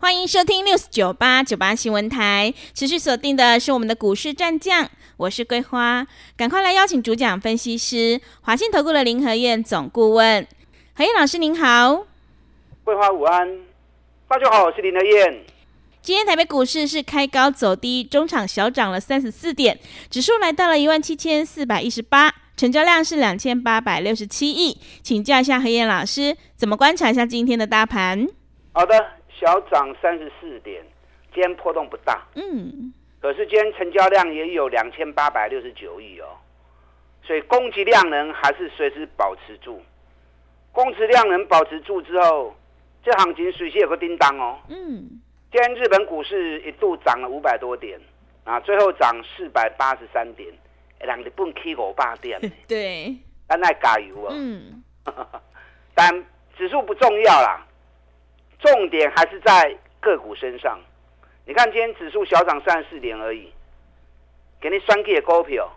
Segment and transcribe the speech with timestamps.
[0.00, 6.06] 欢迎收听 News 九八九八新闻台，持续锁定的是我们的股市战将，我是桂花，
[6.36, 10.46] 赶快来邀请主讲分析师华信投顾的林和燕总顾问，
[10.94, 12.06] 何燕老师您好，
[12.84, 13.58] 桂花午安，
[14.28, 15.44] 大家好，我是林和燕。
[16.00, 28.28] 今天台北股市是开高走低，中场小涨了三十四点，指数来到了一万七千四百一十八，成交量是两千八百六十七亿，请教一下何燕老师，怎么观察一下今天的大盘？
[28.72, 29.17] 好的。
[29.38, 30.82] 小涨三十四点，
[31.32, 32.26] 今天波动不大。
[32.34, 36.26] 嗯，可是今天成交量也有两千八百六十九亿哦，
[37.22, 39.80] 所以供给量能还是随时保持住。
[40.72, 42.54] 供给量能保持住之后，
[43.02, 44.58] 这行情随时有个叮当哦。
[44.68, 45.20] 嗯，
[45.52, 47.98] 今天日本股市一度涨了五百多点
[48.44, 50.52] 啊，最后涨四百八十三点，
[50.98, 52.40] 让日本 K 五百点。
[52.66, 53.16] 对，
[53.48, 54.28] 咱爱加油哦。
[54.32, 54.82] 嗯，
[55.94, 56.24] 但
[56.56, 57.64] 指数不重要啦。
[58.58, 60.78] 重点还是在个股身上。
[61.46, 63.52] 你看今天指数小涨三十四点而已，
[64.60, 65.70] 给你双 K 的股票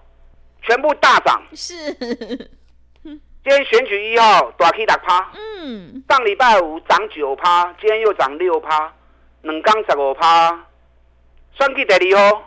[0.61, 1.41] 全部大涨。
[1.53, 1.93] 是。
[3.43, 5.31] 今天选举一号大 K 打趴。
[5.33, 6.03] 嗯。
[6.09, 8.93] 上礼拜五涨九趴，今天又涨六趴，
[9.41, 10.67] 两刚十五趴。
[11.57, 12.43] 双 K 第二哦，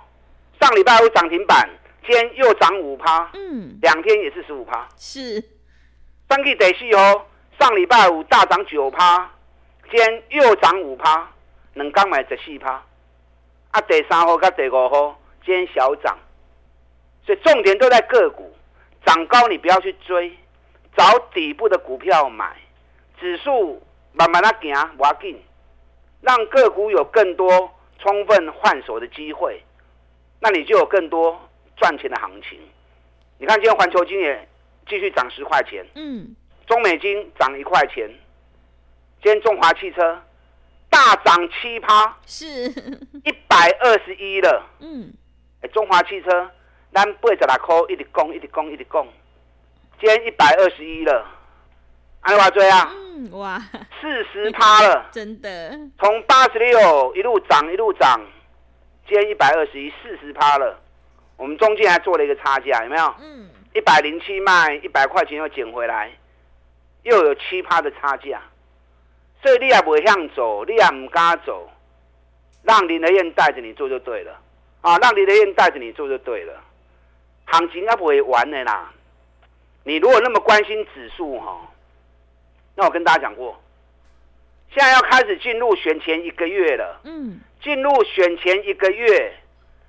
[0.61, 1.69] 上礼拜五涨停板，
[2.07, 3.31] 今天又涨五趴。
[3.35, 3.79] 嗯。
[3.83, 4.87] 两天也是十五趴。
[4.97, 5.43] 是。
[6.29, 7.27] 双 K 第四哦，
[7.59, 9.31] 上礼拜五大涨九趴。
[9.97, 11.31] 今天又涨五趴，
[11.75, 12.83] 两刚买十四趴，
[13.71, 16.19] 啊，第三号跟第五号今天小涨，
[17.25, 18.53] 所以重点都在个股，
[19.07, 20.37] 涨高你不要去追，
[20.97, 22.57] 找底部的股票买，
[23.21, 23.81] 指数
[24.13, 25.41] 慢慢的行，不要紧，
[26.23, 29.63] 让个股有更多充分换手的机会，
[30.41, 31.41] 那你就有更多
[31.77, 32.59] 赚钱的行情。
[33.39, 34.49] 你看今天环球金也
[34.89, 36.35] 继续涨十块钱，嗯，
[36.67, 38.11] 中美金涨一块钱。
[39.25, 40.23] 今天中华汽车
[40.91, 42.47] 大涨七趴，是
[43.25, 44.63] 一百二十一了。
[44.81, 45.11] 嗯，
[45.73, 46.51] 中华汽车
[46.93, 49.09] 咱八十来块，一直供，一直供，一直供。
[49.99, 51.27] 今天一百二十一了，
[52.21, 52.93] 安华追啊？
[52.93, 53.59] 嗯，哇，
[53.99, 55.71] 四十趴了， 真的。
[55.99, 58.21] 从八十六一路涨一路涨，
[59.09, 60.79] 今天一百二十一，四十趴了。
[61.39, 63.15] 我们中间还做了一个差价，有没有？
[63.23, 66.13] 嗯，一百零七卖一百块钱又捡回来，
[67.05, 68.43] 又有七趴的差价。
[69.45, 71.71] 所以你也不会向走，你也唔敢走，
[72.63, 74.41] 让林德燕带着你做就对了，
[74.81, 76.65] 啊，让林德燕带着你做就对了。
[77.45, 78.91] 行情也不会完的啦。
[79.83, 81.61] 你如果那么关心指数哈，
[82.75, 83.55] 那我跟大家讲过，
[84.71, 87.03] 现在要开始进入选前一个月了。
[87.05, 87.39] 嗯。
[87.63, 89.31] 进入选前一个月，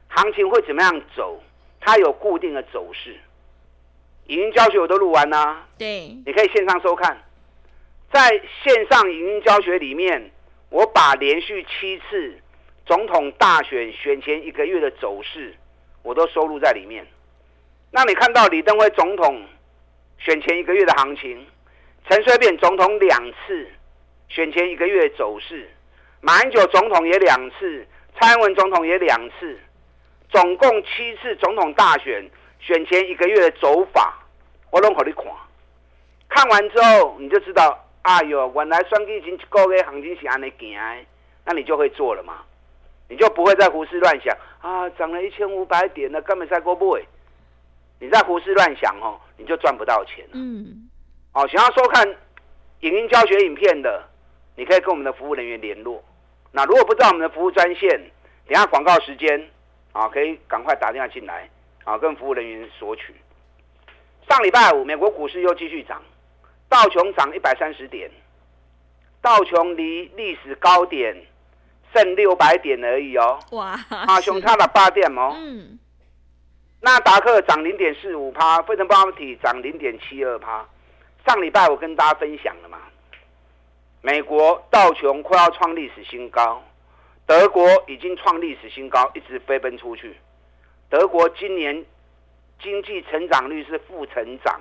[0.09, 1.41] 行情会怎么样走？
[1.79, 3.17] 它有固定的走势。
[4.27, 5.65] 语音教学我都录完啦。
[5.77, 6.09] 对。
[6.25, 7.17] 你可以线上收看。
[8.15, 8.29] 在
[8.63, 10.31] 线上影音教学里面，
[10.69, 12.33] 我把连续七次
[12.85, 15.53] 总统大选选前一个月的走势，
[16.01, 17.05] 我都收录在里面。
[17.91, 19.43] 那你看到李登辉总统
[20.17, 21.45] 选前一个月的行情，
[22.07, 23.67] 陈水扁总统两次
[24.29, 25.69] 选前一个月的走势，
[26.21, 27.85] 马英九总统也两次，
[28.17, 29.59] 蔡英文总统也两次，
[30.29, 32.25] 总共七次总统大选
[32.61, 34.25] 选前一个月的走法，
[34.71, 35.25] 我都给你看。
[36.29, 37.81] 看完之后，你就知道。
[38.05, 41.05] 哎呦，原来选举前一个月行情是安尼行的，
[41.43, 42.43] 那你就会做了嘛？
[43.09, 44.87] 你就不会再胡思乱想啊！
[44.91, 47.03] 涨了一千五百点了，根本在过不会。
[47.99, 50.23] 你在胡思乱想哦，你就赚不到钱。
[50.33, 50.87] 嗯。
[51.33, 52.07] 哦，想要收看
[52.81, 54.03] 影音教学影片的，
[54.55, 56.03] 你可以跟我们的服务人员联络。
[56.51, 57.89] 那如果不知道我们的服务专线，
[58.47, 59.49] 等下广告时间
[59.93, 61.49] 啊，可以赶快打电话进来
[61.83, 63.15] 啊，跟服务人员索取。
[64.29, 65.99] 上礼拜五，美国股市又继续涨。
[66.75, 68.11] 道琼涨一百三十点，
[69.21, 71.15] 道琼离历史高点
[71.93, 73.39] 剩六百点而已哦。
[73.51, 73.79] 哇！
[73.89, 75.33] 啊，熊差了八点哦。
[75.37, 75.79] 嗯。
[76.81, 80.65] 纳达克涨零点四五趴，费城半导体涨零点七二趴。
[81.25, 82.77] 上礼拜我跟大家分享了嘛，
[84.01, 86.61] 美国道琼快要创历史新高，
[87.25, 90.13] 德国已经创历史新高，一直飞奔出去。
[90.89, 91.85] 德国今年
[92.61, 94.59] 经济成长率是负成长。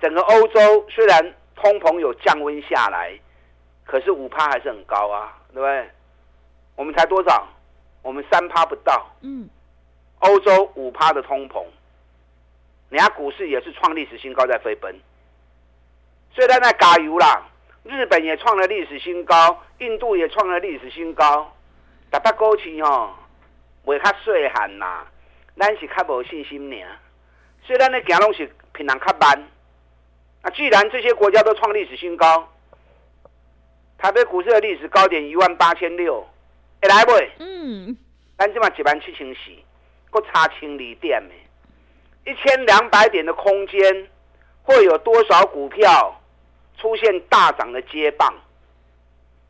[0.00, 3.18] 整个欧洲虽然通膨有降温下来，
[3.84, 5.90] 可是五趴还是很高啊，对不对？
[6.76, 7.46] 我们才多少？
[8.02, 9.06] 我们三趴不到。
[9.22, 9.48] 嗯。
[10.20, 11.64] 欧洲五趴的通膨，
[12.90, 14.94] 人家股市也是创历史新高在飞奔，
[16.34, 17.42] 所以在那加油啦！
[17.84, 21.50] 日本也创了历史新高，印度也创了历史新高，
[22.10, 23.14] 大家过去吼，
[23.86, 25.06] 袂较细汉啦，
[25.56, 26.88] 咱是较无信心尔，
[27.62, 29.42] 所以咱咧行拢是平常较慢。
[30.42, 32.48] 那既然这些国家都创历史新高，
[33.98, 36.26] 台北股市的历史高点一万八千六，
[36.80, 37.12] 会来不？
[37.38, 37.96] 嗯，
[38.38, 39.50] 咱这嘛一万七千四，
[40.10, 42.30] 够差千二点的。
[42.30, 44.08] 一千两百点的空间，
[44.62, 46.20] 会有多少股票
[46.78, 48.32] 出现大涨的接棒？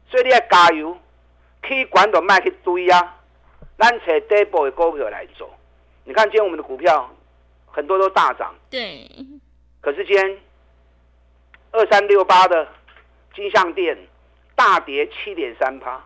[0.08, 0.96] 所以你要加油，
[1.62, 3.16] 可管都卖去堆啊！
[3.78, 5.48] 咱找底部的股票来做。
[6.04, 7.08] 你看今天我们的股票
[7.66, 9.08] 很多都大涨，对。
[9.81, 10.38] 可是今天
[11.72, 12.67] 二三六八的
[13.34, 13.96] 金项店
[14.55, 16.00] 大跌七点三趴。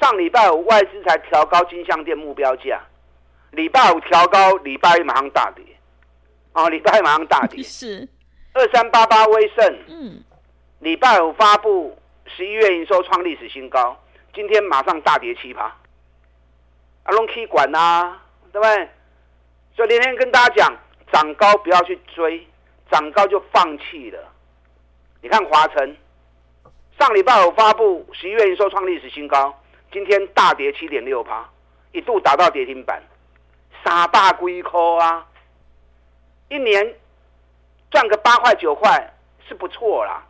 [0.00, 2.80] 上礼拜五外资才调高金项店目标价。
[3.50, 5.64] 礼拜五调高，礼拜一马上大跌，
[6.52, 7.62] 哦，礼拜一马上大跌。
[7.64, 8.06] 是，
[8.52, 10.22] 二三八八威盛，嗯，
[10.80, 13.98] 礼拜五发布十一月营收创历史新高，
[14.34, 15.62] 今天马上大跌七趴。
[17.04, 18.18] 啊，拢可以管呐，
[18.52, 18.88] 对不对？
[19.74, 20.76] 所以连天跟大家讲，
[21.10, 22.46] 涨高不要去追，
[22.90, 24.18] 涨高就放弃了。
[25.20, 25.96] 你看华晨，
[26.98, 29.52] 上礼拜有发布十一月营收创历史新高，
[29.92, 31.48] 今天大跌七点六趴，
[31.92, 33.02] 一度打到跌停板。
[33.84, 35.26] 傻大龟壳啊，
[36.48, 36.94] 一年
[37.90, 39.12] 赚个八块九块
[39.48, 40.24] 是不错啦。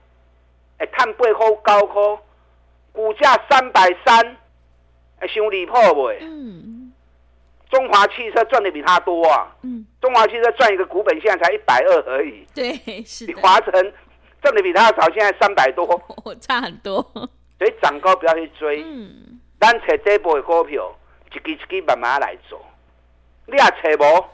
[0.79, 2.19] 哎，碳背后高科，
[2.93, 4.37] 股价三百三，
[5.19, 6.08] 哎，伤离谱不？
[6.20, 6.93] 嗯。
[7.70, 9.55] 中华汽车赚的比他多啊。
[9.62, 9.87] 嗯。
[10.00, 12.46] 中华汽车赚一个股本现在才一百二而已。
[12.55, 13.26] 对，是。
[13.26, 13.93] 比华城
[14.43, 15.85] 赚的比他少，现在三百多。
[16.25, 17.02] 我 差很多。
[17.58, 18.82] 所以涨高不要去追。
[18.82, 19.40] 嗯。
[19.61, 20.94] 咱找底部的股票，
[21.26, 22.64] 一支一支慢慢来做。
[23.46, 24.25] 你也找无，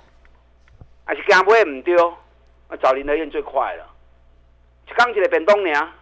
[1.06, 1.96] 还是惊买唔对？
[2.68, 3.86] 啊，找林德燕最快了。
[4.94, 5.92] 刚起来变动呢，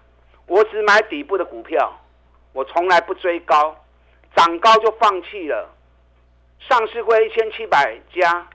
[0.47, 2.01] 我只买底部的股票，
[2.53, 3.77] 我从来不追高，
[4.35, 5.69] 涨高就放弃了。
[6.69, 8.49] 上市过一千七百家，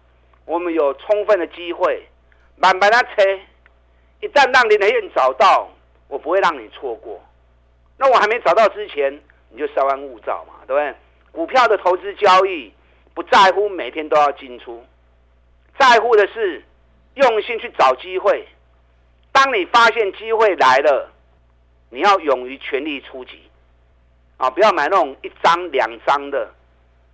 [0.46, 2.08] 我们有充分的机会
[2.58, 3.24] 慢慢的找。
[4.22, 5.70] 一旦让林德燕找到，
[6.08, 7.22] 我不会让你错过。
[7.98, 10.96] 那我还没找到之前，你就稍安勿躁嘛，对不对？
[11.32, 12.74] 股票的投资交易。
[13.14, 14.86] 不在乎每天都要进出，
[15.80, 16.64] 在乎的是
[17.16, 18.48] 用心去找机会。
[19.32, 21.12] 当你发现机会来了，
[21.90, 23.42] 你要勇于全力出击
[24.38, 24.52] 啊！
[24.52, 26.48] 不要买那种一张两张的。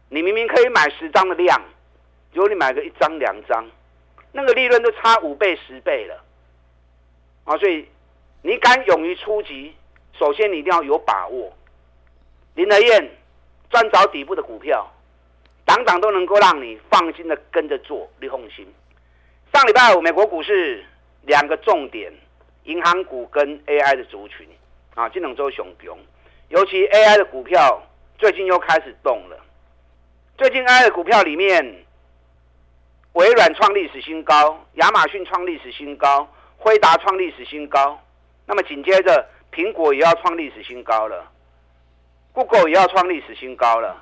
[0.09, 1.61] 你明明可以买十张的量，
[2.33, 3.65] 如果你买个一张两张，
[4.33, 6.21] 那个利润都差五倍十倍了
[7.45, 7.57] 啊！
[7.57, 7.87] 所以
[8.41, 9.73] 你敢勇于出击，
[10.17, 11.51] 首先你一定要有把握。
[12.55, 13.11] 林德彦
[13.69, 14.89] 专找底部的股票。
[15.65, 18.67] 档档都能够让你放心的跟着做，你放心。
[19.53, 20.83] 上礼拜五美国股市
[21.21, 22.11] 两个重点，
[22.65, 24.45] 银行股跟 AI 的族群
[24.93, 25.97] 啊，这两周熊熊，
[26.49, 27.81] 尤其 AI 的股票
[28.17, 29.39] 最近又开始动了。
[30.37, 31.85] 最近 AI 的股票里面，
[33.13, 36.27] 微软创历史新高，亚马逊创历史新高，
[36.63, 38.01] 辉达创历史新高，
[38.45, 41.30] 那么紧接着苹果也要创历史新高了
[42.31, 44.01] ，Google 也要创历史新高了。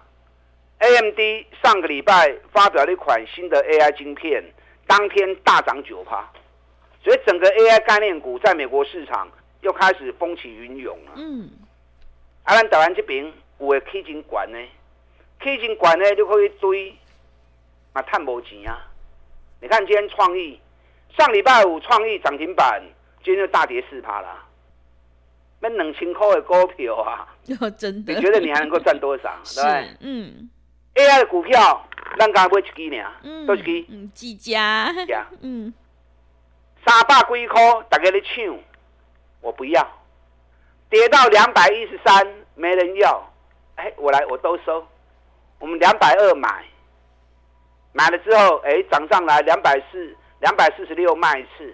[0.77, 1.19] AMD
[1.63, 4.43] 上个礼拜发表了一款新的 AI 晶片，
[4.85, 6.31] 当天大涨九趴，
[7.03, 9.27] 所以整个 AI 概念股在美国市场
[9.61, 11.13] 又开始风起云涌了。
[11.15, 11.49] 嗯，
[12.43, 14.59] 阿，咱台湾这边有个基金管呢，
[15.43, 16.95] 基金管呢就可以追，
[17.93, 18.85] 啊，赚无钱啊！
[19.59, 20.59] 你看今天创意，
[21.17, 22.81] 上礼拜五创意涨停板，
[23.23, 24.27] 今天就大跌四趴了。
[25.59, 27.27] 那两千块的股票啊，
[27.59, 28.13] 哦， 真的？
[28.13, 29.31] 你觉得你还能够赚多少？
[29.43, 30.49] 是对，嗯。
[30.95, 31.87] AI 的股票，
[32.19, 33.87] 咱刚买一支呢，都一支？
[33.89, 34.91] 嗯，几家？
[35.41, 35.73] 嗯，
[36.85, 38.57] 三百几块，大家在抢，
[39.39, 39.87] 我不要。
[40.89, 43.31] 跌到两百一十三，没人要。
[43.75, 44.85] 哎、欸，我来，我都收。
[45.59, 46.65] 我们两百二买，
[47.93, 51.73] 买了之后，哎、欸，涨上来两百四，两百四十六卖一次。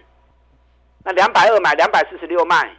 [1.03, 2.69] 那两百二买，两百四十六卖，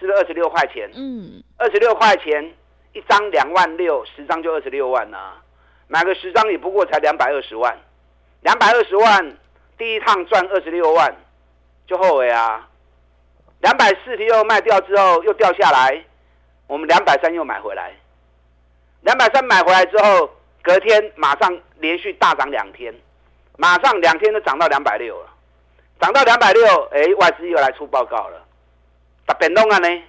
[0.00, 0.90] 是不是二十六块钱？
[0.94, 2.52] 嗯，二十六块钱
[2.92, 5.42] 一张两万六，十张就二十六万啊。
[5.88, 7.78] 买个十张也不过才两百二十万，
[8.40, 9.36] 两百二十万
[9.78, 11.14] 第一趟赚二十六万，
[11.86, 12.68] 就后悔啊！
[13.60, 16.04] 两百四十六卖掉之后又掉下来，
[16.66, 17.94] 我们两百三又买回来，
[19.02, 20.30] 两百三买回来之后，
[20.62, 22.94] 隔天马上连续大涨两天，
[23.56, 25.30] 马上两天都涨到两百六了，
[26.00, 28.44] 涨到两百六，哎，外资又来出报告了，
[29.24, 30.02] 大变动啊呢？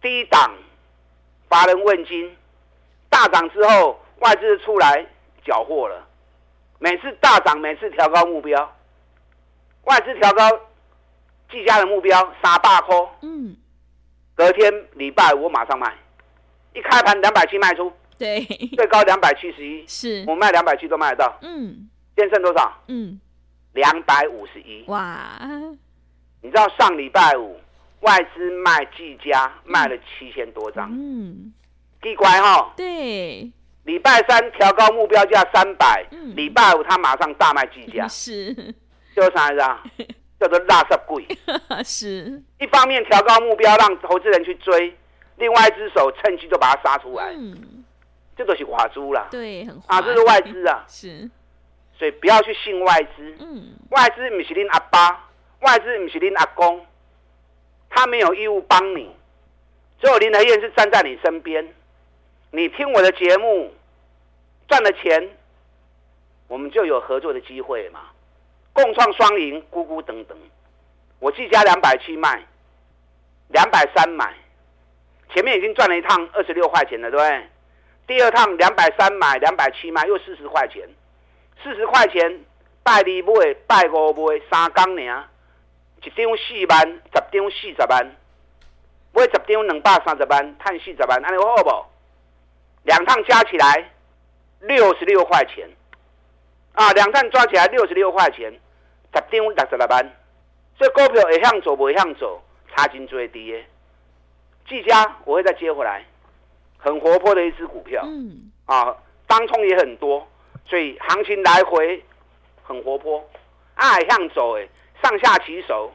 [0.00, 0.54] 第一档，
[1.48, 2.36] 乏人问津，
[3.08, 3.98] 大涨之后。
[4.20, 5.06] 外资出来
[5.44, 6.04] 缴获了，
[6.80, 8.76] 每次大涨，每次调高目标，
[9.84, 10.50] 外资调高
[11.48, 12.96] 技嘉的目标三百块。
[13.22, 13.56] 嗯。
[14.34, 15.96] 隔天礼拜五我马上卖，
[16.72, 17.92] 一开盘两百七卖出。
[18.18, 18.40] 对。
[18.76, 19.86] 最高两百七十一。
[19.86, 20.24] 是。
[20.26, 21.38] 我卖两百七都卖得到。
[21.42, 21.88] 嗯。
[22.18, 22.82] 现在剩多少？
[22.88, 23.20] 嗯。
[23.74, 24.82] 两百五十一。
[24.88, 25.38] 哇。
[26.42, 27.60] 你知道上礼拜五
[28.00, 30.90] 外资卖技嘉卖了七千多张。
[30.90, 31.52] 嗯。
[32.02, 32.72] 地乖哈。
[32.76, 33.48] 对。
[33.84, 38.52] 礼拜三调高目标价三百，礼拜五他马上大卖技嘉， 是，
[39.14, 39.82] 叫啥子啊？
[40.40, 41.26] 叫做垃圾鬼。
[41.84, 42.42] 是。
[42.58, 44.94] 一方面调高目标让投资人去追，
[45.36, 47.84] 另外一只手趁机就把它杀出来，嗯，
[48.36, 49.28] 这都是外资啦。
[49.30, 50.84] 对，很啊，这是外资啊。
[50.88, 51.30] 是。
[51.98, 55.28] 所以不要去信外资，嗯，外资不是恁阿爸，
[55.60, 56.86] 外资不是恁阿公，
[57.90, 59.10] 他没有义务帮你，
[60.00, 61.74] 只有林德燕是站在你身边，
[62.52, 63.72] 你听我的节目。
[64.68, 65.30] 赚了钱，
[66.46, 68.00] 我们就有合作的机会嘛，
[68.74, 70.36] 共创双赢，咕咕等等。
[71.20, 72.44] 我技嘉两百七卖，
[73.48, 74.34] 两百三买，
[75.32, 77.46] 前面已经赚了一趟二十六块钱了，对不对？
[78.06, 80.86] 第二趟两百三买，两百七卖，又四十块钱，
[81.62, 82.40] 四十块钱，
[82.82, 85.28] 拜二买，拜五买，三工尔，
[86.02, 88.16] 一张四万，十张四十万，
[89.12, 91.84] 买十张两百三十万，赚四十万，安尼好不？
[92.84, 93.90] 两趟加起来。
[94.60, 95.70] 六十六块钱，
[96.72, 100.12] 啊，两趟抓起来六十六块钱，十张六十六万，
[100.76, 102.42] 所以股票会向走，不会向走，
[102.74, 103.58] 差劲最低的。
[104.68, 106.04] 技嘉我会再接回来，
[106.76, 108.96] 很活泼的一只股票，嗯，啊，
[109.28, 110.26] 当冲也很多，
[110.68, 112.04] 所以行情来回
[112.62, 113.26] 很活泼，
[113.74, 114.68] 啊，向走诶，
[115.02, 115.90] 上下起手，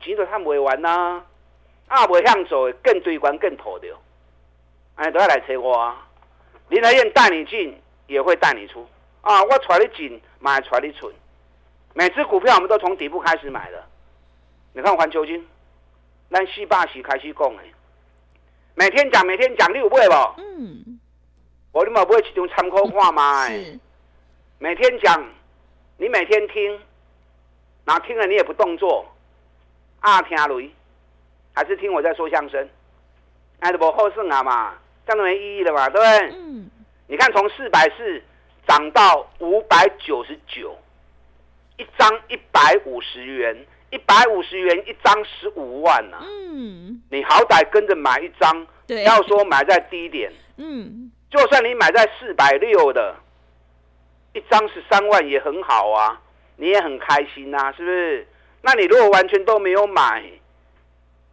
[0.00, 1.22] 钱都赚不完呐，
[1.88, 3.88] 啊，不会向走诶，更追关更妥的，
[4.94, 6.08] 哎，都要来找我啊。
[6.68, 8.88] 林和彦带你进，也会带你出
[9.20, 9.42] 啊！
[9.44, 11.12] 我揣你进，买揣你出。
[11.92, 13.84] 每只股票我们都从底部开始买的。
[14.72, 15.46] 你看环球金，
[16.30, 17.62] 咱四百四开始讲的，
[18.74, 20.40] 每天讲，每天讲，你有买不？
[20.40, 20.91] 嗯。
[21.72, 23.48] 我你嘛不会去用参考看嘛？
[23.48, 23.78] 是。
[24.58, 25.24] 每天讲，
[25.96, 26.78] 你每天听，
[27.84, 29.04] 然后听了你也不动作，
[30.00, 30.70] 啊听雷，
[31.54, 32.68] 还是听我在说相声？
[33.60, 34.74] 哎，都无好胜啊嘛。
[35.04, 36.38] 这样都没意义了嘛，对不对？
[36.38, 36.70] 嗯。
[37.08, 38.22] 你看，从四百四
[38.68, 40.78] 涨到五百九十九，
[41.76, 46.24] 一张一百五十元，一百五十元一张十五万呐、啊。
[46.24, 47.02] 嗯。
[47.10, 49.02] 你好歹跟着买一张，对。
[49.02, 51.10] 要说买在低点，嗯。
[51.32, 53.16] 就算你买在四百六的，
[54.34, 56.20] 一张十三万也很好啊，
[56.56, 58.26] 你也很开心呐、啊，是不是？
[58.60, 60.22] 那你如果完全都没有买？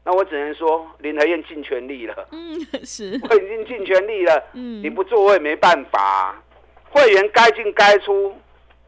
[0.06, 2.28] 那我只能说林和燕尽全力了。
[2.32, 3.20] 嗯， 是。
[3.30, 4.42] 我已经尽全力了。
[4.54, 6.42] 嗯，你不做我也没办法。
[6.90, 8.34] 会员该进该出，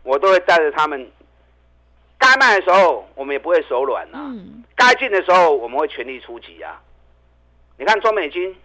[0.03, 1.11] 我都会带着他们。
[2.17, 4.19] 该卖的时候，我们也不会手软呐。
[4.21, 4.63] 嗯。
[4.75, 6.81] 该进的时候，我们会全力出击啊。
[7.77, 8.55] 你看中美金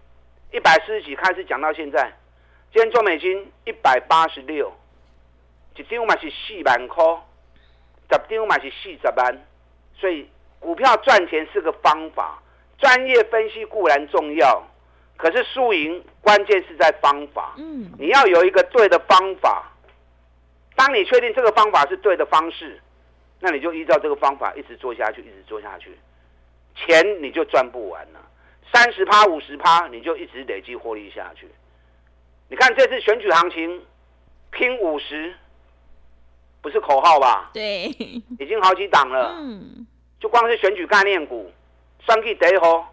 [0.52, 2.10] 一百四十几开始讲到现在，
[2.72, 4.72] 今天中美金一百八十六，
[5.76, 7.04] 一张嘛是四万块，
[8.10, 9.46] 十张嘛是四十万，
[9.98, 10.28] 所以。
[10.58, 12.42] 股票赚钱是个方法，
[12.78, 14.66] 专业分析固然重要，
[15.16, 17.54] 可是输赢关键是在方法。
[17.58, 19.70] 嗯，你要有一个对的方法。
[20.74, 22.80] 当你确定这个方法是对的方式，
[23.38, 25.96] 那你就依照这个方法一直做下去，一直做下去，
[26.74, 28.20] 钱你就赚不完了。
[28.72, 31.46] 三十趴、五十趴，你就一直累积获利下去。
[32.48, 33.82] 你看这次选举行情，
[34.52, 35.34] 拼五十，
[36.62, 37.50] 不是口号吧？
[37.52, 37.86] 对，
[38.38, 39.34] 已经好几档了。
[39.38, 39.86] 嗯。
[40.20, 41.52] 就光是选举概念股，
[42.00, 42.86] 算计第一波，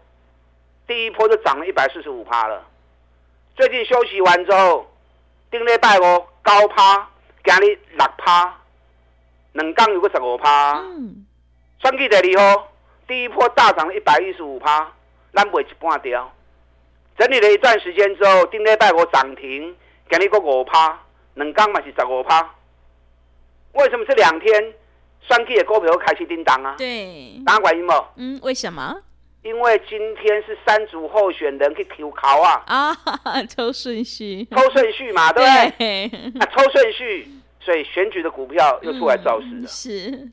[0.86, 2.66] 第一波就涨了一百四十五趴了。
[3.56, 4.86] 最近休息完之后，
[5.50, 7.08] 顶礼拜五高趴，
[7.44, 8.60] 今日六趴，
[9.52, 10.72] 两港有个十五趴。
[10.80, 11.24] 嗯。
[11.80, 12.68] 双 K 第二波，
[13.06, 14.92] 第一波大涨了一百一十五趴，
[15.32, 16.33] 咱卖一半掉。
[17.16, 19.74] 整理了一段时间之后，顶礼拜我涨停，
[20.08, 21.00] 给你个五趴，
[21.34, 22.54] 两港嘛是十五趴。
[23.72, 24.74] 为什么这两天？
[25.26, 26.74] 双 K 的股票开始叮当啊！
[26.76, 27.92] 对，大家关心不？
[28.16, 28.94] 嗯，为什么？
[29.42, 32.62] 因为今天是三组候选人去 Q 考啊！
[32.66, 32.94] 啊，
[33.48, 36.10] 抽顺序，抽顺序嘛，对不对？
[36.10, 37.26] 对啊，抽顺序，
[37.58, 39.62] 所以选举的股票又出来造势了。
[39.62, 40.30] 嗯、是，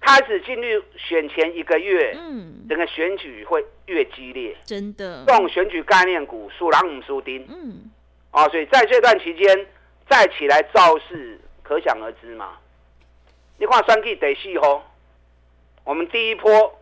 [0.00, 5.24] 开始进入选前一个月，嗯，整个选举会越激烈，真的。
[5.26, 7.90] 这种选举概念股，输狼唔输丁，嗯，
[8.30, 9.66] 啊，所以在这段期间
[10.08, 12.58] 再起来造势，可想而知嘛。
[13.58, 14.82] 你看三 K 得细吼，
[15.84, 16.78] 我们第一波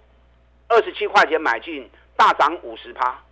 [0.68, 3.22] 二十七块钱买进，大涨五十趴。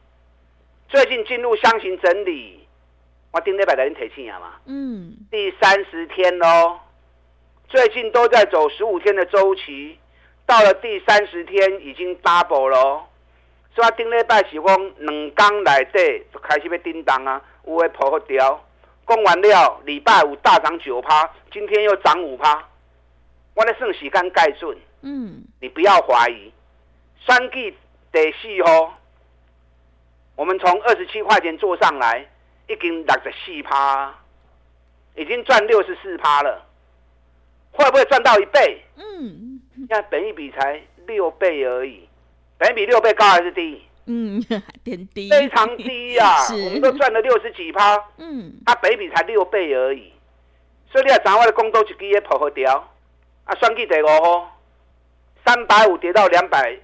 [0.89, 2.67] 最近进入箱型整理，
[3.33, 4.57] 我顶礼拜的人提醒嘛。
[4.67, 5.17] 嗯。
[5.31, 6.81] 第三十天喽，
[7.69, 9.97] 最近都在走十五天的周期，
[10.45, 13.05] 到了第三十天已经 double 了哦。
[13.75, 18.65] 所以顶礼拜是讲两天内底就开始要叮当啊，有诶破掉。
[19.07, 22.65] 讲完了，礼拜五大涨九趴，今天又涨五趴。
[23.55, 26.53] 我咧算时间概准，嗯，你不要怀疑。
[27.19, 27.77] 选举
[28.13, 28.99] 第四号，
[30.37, 32.27] 我们从二十七块钱做上来，
[32.69, 34.15] 已经六十四趴，
[35.17, 36.67] 已经赚六十四趴了。
[37.73, 38.83] 会不会赚到一倍？
[38.97, 42.09] 嗯，现在本一比才六倍而已。
[42.61, 43.83] 本比六倍高还是低？
[44.05, 46.47] 嗯，还点低，非常低呀、 啊。
[46.53, 50.13] 我们都赚了六十几趴，嗯，它本益比才六倍而已。
[50.93, 52.77] 所以你要掌握的公都一支也破好掉。
[53.45, 54.59] 啊，算计第五号，
[55.47, 56.77] 三百五跌到两百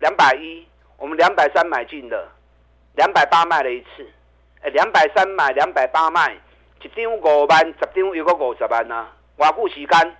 [0.00, 2.28] 两百一，我们两百三买进的，
[2.96, 4.04] 两百八卖了一次。
[4.62, 6.36] 哎，两百三买，两百八卖，
[6.82, 9.16] 一张五万，十张有个五十万呐、啊。
[9.36, 10.16] 瓦固期间，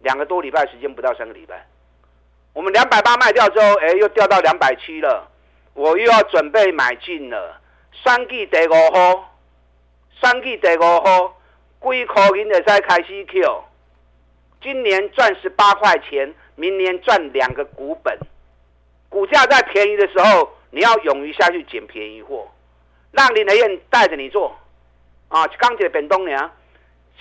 [0.00, 1.64] 两个多礼拜时间不到三个礼拜。
[2.52, 5.28] 我们两百八卖掉之后，哎，又掉到两百七了。
[5.74, 7.60] 我又要准备买进了。
[7.92, 9.38] 选举第五号，
[10.20, 11.34] 选举第五号，
[11.80, 13.64] 几块银的再开始 Q。
[14.60, 18.18] 今年赚十八块钱，明年赚两个股本。
[19.08, 22.48] 股价在便宜的时候，你要勇于下去捡便宜货，
[23.12, 24.54] 让林和彦带着你做。
[25.28, 26.50] 啊，钢铁本东娘，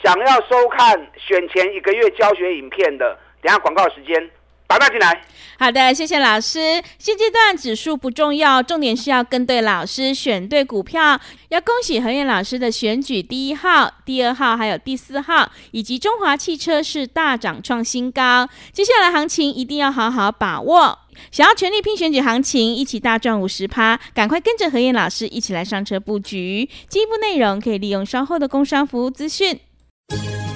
[0.04, 4.30] 想要收看选前一个月教学影片的，等下广告时间。
[4.70, 5.20] 打大进来。
[5.58, 6.60] 好的，谢谢老师。
[7.00, 11.20] 现阶段指数不重要，重点是要跟对老师，选对股票。
[11.50, 18.48] 要恭喜何燕老师的选举第一号、第二号还有第四号，以及中华汽车是大涨创新高。
[18.72, 21.00] 接下来行情一定要好好把握。
[21.32, 26.70] 想要全力拼选举行情，一起大赚五十趴，赶快跟着何燕老师一起来上车布局。
[26.88, 29.60] 进一步内容可以利用稍后的工商服务资讯。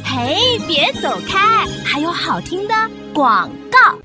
[0.06, 2.74] 嘿，别走开，还有好听的
[3.12, 4.00] 广告。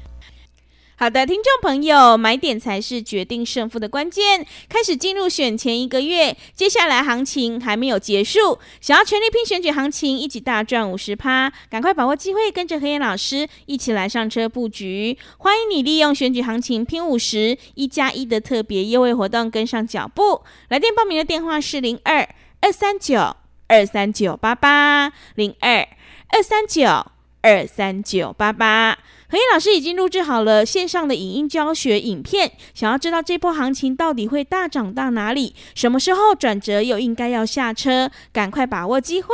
[1.00, 4.44] 好的，听众朋友，买点才是决定胜负的关键。
[4.68, 15.16] 开始进入选前一个月，接下来行情还没有结束，想要全力拼选举行情，一起大赚五十趴，赶快把握机会，跟着黑岩老师一起来上车布局。
[15.36, 20.42] 欢迎你利用选举行情拼五十一加一的特别优惠活动，跟上脚步。
[20.70, 22.28] 来电报名的电话是零二
[22.60, 23.36] 二三九
[23.68, 25.86] 二三九八八零二
[26.30, 27.06] 二三九
[27.40, 28.98] 二三九八八。
[29.30, 39.28] 何燕老师已经录制好了线上的影音教学影片，想要知道这波行情到底会大涨到哪里，什么时候转折又应该要下车，赶快把握机会。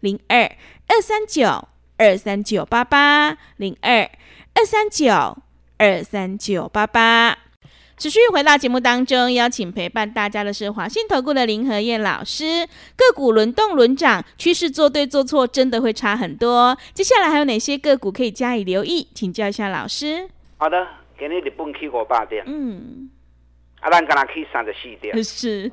[0.00, 0.42] 零二
[0.88, 4.10] 二三九二三九八八零二
[4.54, 5.38] 二三九
[5.76, 7.47] 二三九八八。
[7.98, 12.64] 持续回到节目当中，邀请陪伴大家的是华信投顾的林和燕老师。
[12.94, 16.78] 个股轮动轮涨，趋势做对做错真的会差很多。
[16.94, 19.08] 接下来还有哪些个股可以加以留意？
[19.14, 20.28] 请教一下老师。
[20.58, 20.86] 好的，
[21.18, 22.44] 给你日本 K 五百点。
[22.46, 23.10] 嗯，
[23.80, 25.12] 啊，咱刚刚 K 三十四点。
[25.24, 25.68] 是。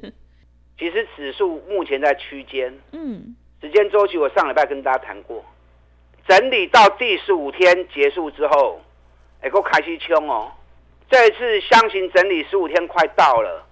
[0.79, 2.73] 其实指数目前在区间。
[2.91, 3.35] 嗯。
[3.61, 5.45] 时间周期我上礼拜跟大家谈过，
[6.27, 8.81] 整理到第十五天结束之后，
[9.41, 10.51] 哎，够开始冲哦。
[11.09, 13.63] 这一次箱型整理十五天快到了，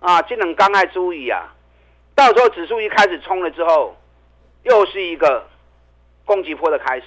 [0.00, 1.54] 啊，这两刚爱注意啊，
[2.14, 3.94] 到时候指数一开始冲了之后，
[4.62, 5.46] 又是一个
[6.24, 7.06] 攻击波的开始，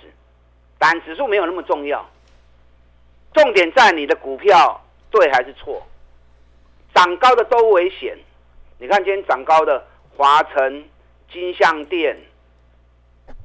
[0.78, 2.08] 但指数没有那么重要，
[3.34, 5.82] 重点在你的股票对还是错，
[6.94, 8.16] 涨高的都危险，
[8.78, 9.84] 你看今天涨高的
[10.16, 10.86] 华城、
[11.32, 12.16] 金像电、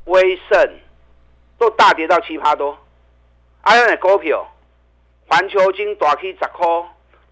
[0.05, 0.75] 威盛
[1.57, 2.79] 都大跌到七趴多，
[3.62, 4.47] 还有那股票。
[5.29, 6.67] 环球金大起十块，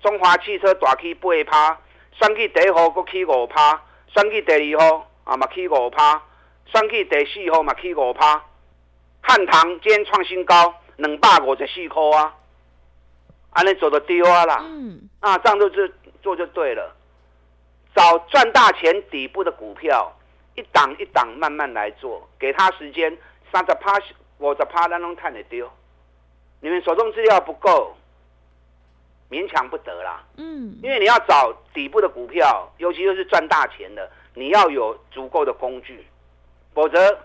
[0.02, 1.80] 中华汽车大起八趴，
[2.12, 3.82] 选举第一号搁起五趴，
[4.14, 6.22] 选举第二号啊嘛起五趴，
[6.66, 8.42] 选举第四号嘛起五趴。
[9.22, 12.35] 汉唐今天创新高，两百五十四块啊，
[13.50, 14.61] 安尼做就对啊啦。
[14.62, 15.88] 嗯，啊，这样就做
[16.22, 16.94] 做就对了。
[17.94, 20.12] 找赚大钱底部的股票，
[20.54, 23.16] 一档一档慢慢来做，给他时间，
[23.50, 23.98] 三十趴、
[24.38, 25.72] 五十趴，咱拢赚得到。
[26.60, 27.94] 你们手中资料不够，
[29.30, 30.24] 勉强不得啦。
[30.36, 36.06] 嗯，因为你要找底部的股票，尤其又是赚大钱的，你要有足够的工具，
[36.74, 37.18] 否则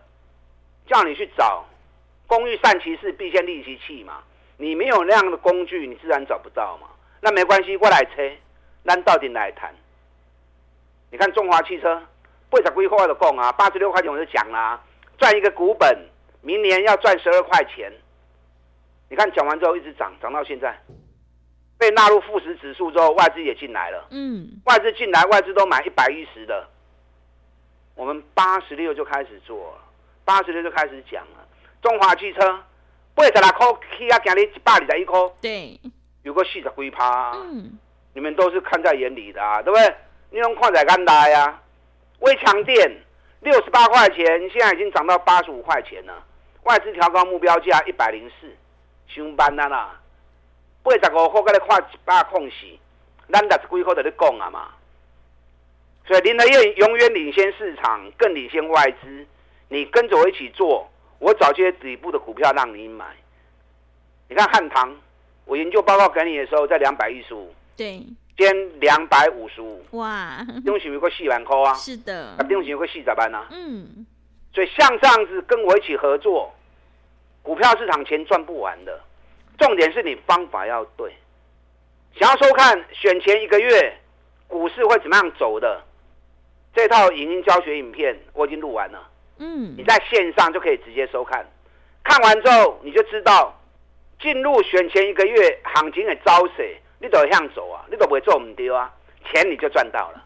[0.85, 1.65] 叫你去找
[2.27, 4.21] “工欲善其事，必先利其器”嘛。
[4.57, 6.87] 你没有那样的工具，你自然找不到嘛。
[7.19, 8.37] 那没关系，我来猜，
[8.85, 9.73] 咱到底来谈。
[11.09, 12.01] 你看中华汽车，
[12.49, 14.79] 八十几块的供啊，八十六块钱我就讲啦，
[15.17, 15.97] 赚一个股本，
[16.41, 17.91] 明年要赚十二块钱。
[19.11, 20.73] 你看讲完之后一直涨，涨到现在，
[21.77, 24.07] 被纳入富时指数之后，外资也进来了。
[24.09, 26.65] 嗯，外资进来，外资都买一百一十的，
[27.93, 29.83] 我们八十六就开始做了，
[30.23, 31.45] 八十六就开始讲了。
[31.81, 32.39] 中华汽车
[33.13, 35.77] 八十六块起啊，今日一百二十一块，对，
[36.23, 37.77] 有个四十几趴，嗯，
[38.13, 39.93] 你们都是看在眼里的啊，对不对？
[40.29, 41.59] 你用矿仔干大呀，
[42.19, 42.89] 微强电
[43.41, 46.23] 六十八块钱，现在已经涨到八十五块钱了，
[46.63, 48.47] 外资调高目标价一百零四，
[49.13, 49.99] 上班啦啦，
[50.83, 52.79] 八十五块，给你看一百空隙，
[53.31, 54.69] 咱六十几块在你讲啊嘛，
[56.07, 59.25] 所以林和彦永远领先市场，更领先外资，
[59.69, 60.87] 你跟着我一起做。
[61.19, 63.05] 我找些底部的股票让你买，
[64.27, 64.91] 你看汉唐，
[65.45, 67.99] 我研究报告给你的时候在两百一十五，对，
[68.35, 74.03] 今天两百五十五，哇，东西有个四万块啊，是的，啊东西有个四十万啊，嗯，
[74.51, 76.51] 所以像这样子跟我一起合作，
[77.43, 78.99] 股票市场钱赚不完的，
[79.57, 81.11] 重点是你方法要对。
[82.15, 83.97] 想要收看选前一个月
[84.47, 85.81] 股市会怎么样走的
[86.73, 89.07] 这套影音教学影片，我已经录完了。
[89.39, 91.45] 嗯，你在线上就可以直接收看，
[92.03, 93.59] 看完之后你就知道
[94.19, 98.93] 进入选前一个月行情的走势，你都会向走啊，你都不会做唔丢啊，
[99.31, 100.23] 钱你就赚到了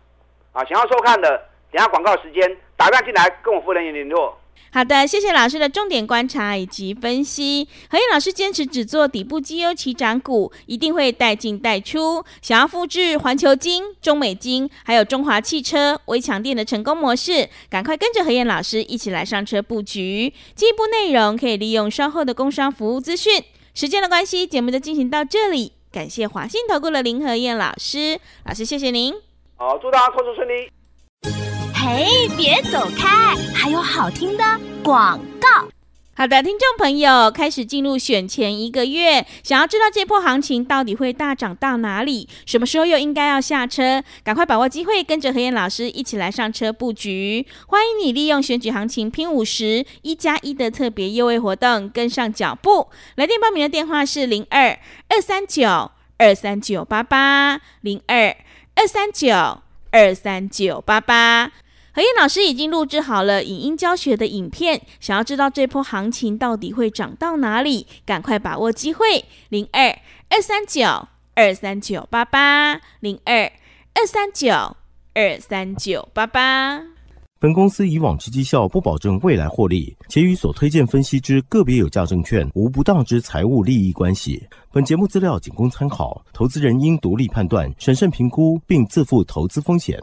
[0.51, 0.63] 啊！
[0.65, 1.29] 想要收看的，
[1.71, 4.37] 等下广告时间打电话进来跟我夫人联络。
[4.71, 7.65] 好的，谢谢老师的重点观察以及分析。
[7.89, 12.23] 何燕老师坚持只做底部绩优起涨股，一定会带进带出。
[12.41, 20.33] 想要复制环球金、中美金，还有中华汽车、微强电的成功模式，赶快跟着何燕老师一起来上车布局。
[20.55, 23.41] 进一步内容可以利用稍后的工商服务资讯。
[23.73, 25.71] 时间的关系，节目就进行到这里。
[25.91, 29.13] 感谢华信投顾的林和燕老师，老师谢谢您。
[29.55, 30.69] 好，祝大家操作顺利。
[31.87, 33.35] 嘿，别走开！
[33.53, 34.43] 还有好听的
[34.83, 35.69] 广告。
[36.15, 42.27] 好的，听众朋友，开始进入选前一个月，想要知道这波行情到底会大涨到哪里？
[42.47, 44.03] 什么时候又应该要下车？
[44.23, 47.45] 赶快把握机会，跟着何燕老师一起来上车布局。
[47.67, 52.87] 欢迎你利用选举行情拼五十一加一的特别优惠活动，跟上脚步。
[53.13, 54.75] 来电报名的电话是零二
[55.09, 58.35] 二三九二三九八八零二
[58.73, 61.51] 二三九二三九八八。
[61.95, 67.87] 何燕老师已经录制好了影音教学的影片，想要知道这波行情到底会涨到哪里？
[68.05, 73.49] 赶快把握机会，零二二三九二三九八八，零二
[73.93, 74.51] 二三九
[75.13, 76.81] 二三九八八。
[77.39, 84.45] 本公司以往之绩效不保证未来获利，且与所推荐分析之个别有价证券无不当之财务利益关系。
[84.69, 89.97] 本节目资料仅供参考，投资人应独立判断、审慎评估，并自负投资风险。